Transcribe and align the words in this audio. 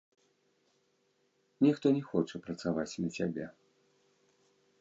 Ніхто 1.65 1.85
не 1.97 2.03
хоча 2.09 2.43
працаваць 2.47 2.89
на 3.05 3.09
цябе. 3.19 3.45